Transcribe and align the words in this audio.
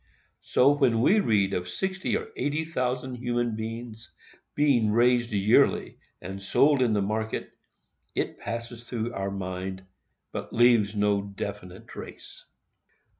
So, 0.41 0.71
when 0.71 0.99
we 1.01 1.19
read 1.19 1.53
of 1.53 1.69
sixty 1.69 2.17
or 2.17 2.29
eighty 2.35 2.65
thousand 2.65 3.17
human 3.17 3.55
beings 3.55 4.11
being 4.55 4.89
raised 4.91 5.31
yearly 5.31 5.99
and 6.19 6.41
sold 6.41 6.81
in 6.81 6.93
the 6.93 7.03
market, 7.03 7.51
it 8.15 8.39
passes 8.39 8.83
through 8.83 9.13
our 9.13 9.29
mind, 9.29 9.85
but 10.31 10.51
leaves 10.51 10.95
no 10.95 11.21
definite 11.21 11.87
trace. 11.87 12.45